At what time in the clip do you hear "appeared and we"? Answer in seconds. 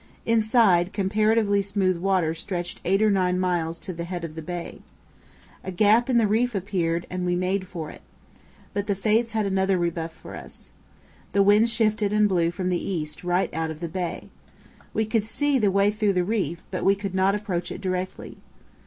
6.55-7.35